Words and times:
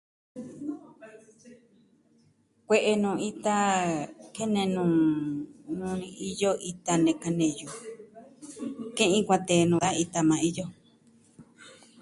Kue'e 2.67 2.91
nuu 3.01 3.17
ita 3.29 3.55
kene 4.35 4.61
nuu... 4.73 4.95
nuu 5.77 5.95
ni 6.01 6.07
iyo 6.29 6.51
iota 6.69 6.93
neka 7.03 7.29
neyu. 7.39 7.67
Ke'in 8.95 9.25
kuatee 9.27 9.63
nuu 9.69 9.81
da 9.85 9.97
ita 10.03 10.19
maa 10.29 10.43
iyo. 10.49 10.65